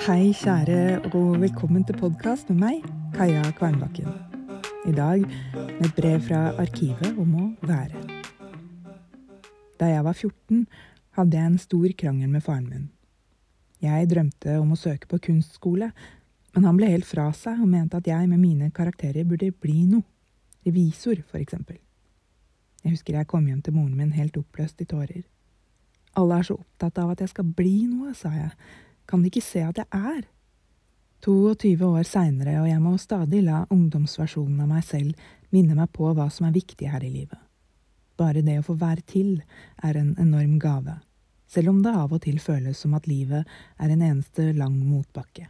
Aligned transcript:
Hei, 0.00 0.30
kjære, 0.32 1.12
og 1.12 1.34
velkommen 1.42 1.82
til 1.84 1.98
podkast 2.00 2.48
med 2.48 2.56
meg, 2.56 2.84
Kaja 3.12 3.42
Kvernbakken. 3.58 4.08
I 4.88 4.94
dag 4.96 5.26
med 5.26 5.84
et 5.84 5.92
brev 5.98 6.22
fra 6.24 6.38
arkivet 6.62 7.18
om 7.20 7.34
å 7.36 7.48
være. 7.68 8.00
Da 9.76 9.90
jeg 9.90 10.06
var 10.08 10.16
14, 10.16 10.64
hadde 11.20 11.36
jeg 11.36 11.50
en 11.50 11.60
stor 11.60 11.94
krangel 12.00 12.32
med 12.32 12.46
faren 12.48 12.64
min. 12.70 12.88
Jeg 13.84 14.08
drømte 14.08 14.56
om 14.62 14.72
å 14.72 14.80
søke 14.80 15.04
på 15.12 15.20
kunstskole, 15.28 15.92
men 16.56 16.70
han 16.70 16.80
ble 16.80 16.88
helt 16.94 17.10
fra 17.12 17.28
seg 17.36 17.60
og 17.60 17.68
mente 17.68 18.00
at 18.00 18.08
jeg 18.08 18.32
med 18.32 18.40
mine 18.40 18.72
karakterer 18.72 19.28
burde 19.28 19.52
bli 19.52 19.84
noe. 19.84 20.06
Revisor, 20.64 21.20
for 21.28 21.44
eksempel. 21.44 21.76
Jeg 22.80 22.96
husker 22.96 23.20
jeg 23.20 23.28
kom 23.28 23.52
hjem 23.52 23.60
til 23.60 23.76
moren 23.76 24.00
min 24.00 24.16
helt 24.16 24.40
oppløst 24.40 24.80
i 24.80 24.88
tårer. 24.88 25.26
Alle 26.16 26.40
er 26.40 26.48
så 26.48 26.56
opptatt 26.56 26.96
av 27.04 27.12
at 27.12 27.20
jeg 27.20 27.36
skal 27.36 27.52
bli 27.52 27.82
noe, 27.84 28.16
sa 28.16 28.32
jeg 28.32 28.54
kan 29.10 29.22
de 29.22 29.30
ikke 29.30 29.44
se 29.44 29.64
at 29.66 29.82
jeg 29.82 29.90
er? 29.90 30.22
22 31.24 31.84
år 31.84 32.06
seinere, 32.08 32.56
og 32.62 32.68
jeg 32.70 32.80
må 32.80 32.94
stadig 32.98 33.42
la 33.44 33.66
ungdomsversjonen 33.68 34.62
av 34.64 34.70
meg 34.70 34.86
selv 34.86 35.28
minne 35.52 35.76
meg 35.76 35.90
på 35.92 36.08
hva 36.16 36.30
som 36.32 36.46
er 36.48 36.56
viktig 36.56 36.88
her 36.88 37.04
i 37.04 37.12
livet. 37.12 37.38
Bare 38.20 38.44
det 38.44 38.58
å 38.60 38.64
få 38.64 38.76
være 38.80 39.04
til 39.08 39.40
er 39.84 39.98
en 40.00 40.14
enorm 40.20 40.58
gave, 40.62 40.96
selv 41.50 41.72
om 41.74 41.80
det 41.84 41.92
av 41.92 42.12
og 42.12 42.22
til 42.24 42.40
føles 42.40 42.80
som 42.80 42.94
at 42.96 43.08
livet 43.10 43.48
er 43.76 43.92
en 43.92 44.04
eneste 44.04 44.52
lang 44.56 44.76
motbakke. 44.78 45.48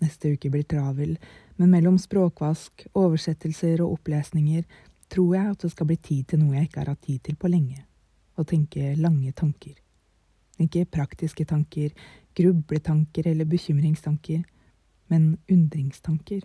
Neste 0.00 0.32
uke 0.34 0.50
blir 0.50 0.64
travel, 0.64 1.18
men 1.60 1.74
mellom 1.74 1.98
språkvask, 2.00 2.86
oversettelser 2.96 3.82
og 3.84 3.98
opplesninger 3.98 4.64
tror 5.12 5.34
jeg 5.36 5.52
at 5.52 5.66
det 5.66 5.72
skal 5.74 5.90
bli 5.90 5.98
tid 6.00 6.30
til 6.30 6.40
noe 6.40 6.56
jeg 6.56 6.70
ikke 6.70 6.82
har 6.82 6.92
hatt 6.94 7.04
tid 7.04 7.22
til 7.26 7.36
på 7.36 7.50
lenge, 7.52 7.84
å 8.40 8.46
tenke 8.48 8.94
lange 8.96 9.34
tanker. 9.36 9.76
Ikke 10.60 10.86
praktiske 10.88 11.44
tanker, 11.48 11.92
grubletanker 12.36 13.26
eller 13.30 13.48
bekymringstanker, 13.48 14.42
men 15.10 15.36
undringstanker. 15.50 16.42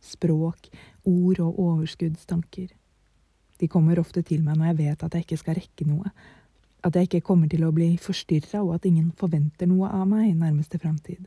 Språk, 0.00 0.70
ord 1.04 1.40
og 1.44 1.58
overskuddstanker. 1.60 2.70
De 3.60 3.68
kommer 3.68 4.00
ofte 4.00 4.22
til 4.24 4.40
meg 4.44 4.56
når 4.56 4.70
jeg 4.70 4.78
vet 4.78 5.02
at 5.04 5.14
jeg 5.14 5.26
ikke 5.26 5.40
skal 5.42 5.58
rekke 5.58 5.88
noe, 5.88 6.12
at 6.80 6.96
jeg 6.96 7.10
ikke 7.10 7.26
kommer 7.26 7.50
til 7.52 7.66
å 7.66 7.74
bli 7.76 7.90
forstyrra, 8.00 8.62
og 8.64 8.78
at 8.78 8.86
ingen 8.88 9.10
forventer 9.12 9.68
noe 9.68 9.90
av 9.92 10.06
meg 10.08 10.30
i 10.30 10.38
nærmeste 10.38 10.80
framtid. 10.80 11.26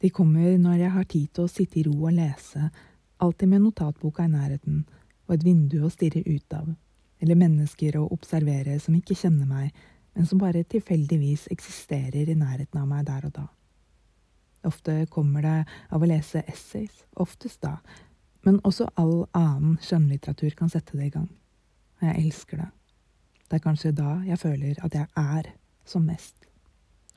De 0.00 0.10
kommer 0.10 0.56
når 0.58 0.80
jeg 0.80 0.94
har 0.96 1.04
tid 1.04 1.28
til 1.34 1.44
å 1.44 1.52
sitte 1.52 1.78
i 1.78 1.84
ro 1.86 1.92
og 2.08 2.16
lese, 2.16 2.70
alltid 3.22 3.52
med 3.52 3.62
notatboka 3.66 4.24
i 4.24 4.32
nærheten 4.32 4.80
og 5.28 5.36
et 5.36 5.44
vindu 5.46 5.82
å 5.84 5.92
stirre 5.92 6.24
ut 6.26 6.56
av, 6.56 6.72
eller 7.22 7.38
mennesker 7.38 8.00
å 8.00 8.08
observere 8.10 8.78
som 8.82 8.96
ikke 8.98 9.14
kjenner 9.18 9.46
meg, 9.46 9.70
men 10.14 10.26
som 10.28 10.40
bare 10.40 10.64
tilfeldigvis 10.64 11.48
eksisterer 11.50 12.28
i 12.28 12.38
nærheten 12.38 12.80
av 12.80 12.88
meg 12.88 13.06
der 13.08 13.26
og 13.28 13.34
da. 13.36 13.46
Ofte 14.68 15.06
kommer 15.10 15.42
det 15.42 15.56
av 15.90 16.02
å 16.02 16.08
lese 16.08 16.44
essays, 16.46 17.04
oftest 17.18 17.62
da, 17.64 17.78
men 18.46 18.60
også 18.66 18.88
all 18.98 19.24
annen 19.38 19.78
skjønnlitteratur 19.82 20.54
kan 20.58 20.70
sette 20.70 20.98
det 20.98 21.08
i 21.08 21.14
gang. 21.14 21.28
Og 22.00 22.08
jeg 22.08 22.24
elsker 22.26 22.62
det. 22.62 22.70
Det 23.48 23.58
er 23.58 23.64
kanskje 23.66 23.94
da 23.96 24.16
jeg 24.26 24.40
føler 24.40 24.78
at 24.82 24.94
jeg 24.96 25.08
er 25.18 25.50
som 25.86 26.06
mest. 26.06 26.46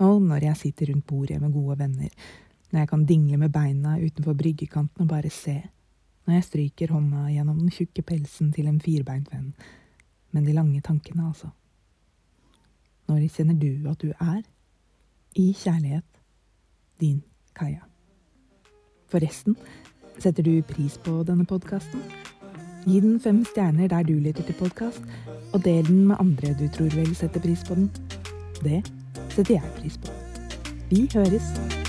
Og 0.04 0.20
når 0.22 0.50
jeg 0.50 0.60
sitter 0.60 0.92
rundt 0.92 1.08
bordet 1.08 1.40
med 1.42 1.54
gode 1.54 1.78
venner, 1.80 2.12
når 2.72 2.82
jeg 2.82 2.90
kan 2.90 3.06
dingle 3.08 3.38
med 3.40 3.54
beina 3.54 3.96
utenfor 4.02 4.36
bryggekanten 4.36 5.06
og 5.06 5.10
bare 5.10 5.32
se, 5.32 5.62
når 6.26 6.40
jeg 6.40 6.48
stryker 6.50 6.94
hånda 6.96 7.28
gjennom 7.32 7.60
den 7.62 7.72
tjukke 7.74 8.04
pelsen 8.04 8.52
til 8.54 8.68
en 8.68 8.82
firbeint 8.82 9.30
venn, 9.32 9.54
men 10.34 10.46
de 10.46 10.58
lange 10.58 10.82
tankene, 10.84 11.30
altså. 11.30 11.54
Når 13.08 13.28
kjenner 13.30 13.54
du 13.54 13.90
at 13.90 14.02
du 14.02 14.08
er? 14.10 14.42
I 15.36 15.52
kjærlighet. 15.54 16.06
Din 17.00 17.24
Kaja. 17.56 17.84
Forresten, 19.08 19.56
setter 20.20 20.44
du 20.44 20.62
pris 20.62 20.98
på 20.98 21.24
denne 21.24 21.46
podkasten? 21.46 22.02
Gi 22.86 23.00
den 23.00 23.20
fem 23.20 23.44
stjerner 23.46 23.88
der 23.88 24.04
du 24.04 24.14
lytter 24.14 24.44
til 24.44 24.56
podkast, 24.60 25.02
og 25.54 25.66
del 25.66 25.88
den 25.88 26.06
med 26.08 26.16
andre 26.20 26.54
du 26.60 26.68
tror 26.68 26.90
vil 26.96 27.16
sette 27.16 27.40
pris 27.40 27.64
på 27.68 27.76
den. 27.76 27.92
Det 28.64 28.82
setter 29.30 29.54
jeg 29.54 29.76
pris 29.80 29.98
på. 29.98 30.12
Vi 30.90 31.10
høres. 31.14 31.85